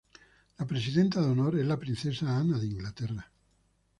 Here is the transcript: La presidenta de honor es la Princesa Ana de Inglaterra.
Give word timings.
La 0.57 0.65
presidenta 0.65 1.21
de 1.21 1.27
honor 1.27 1.59
es 1.59 1.65
la 1.67 1.77
Princesa 1.77 2.35
Ana 2.39 2.57
de 2.57 2.65
Inglaterra. 2.65 3.31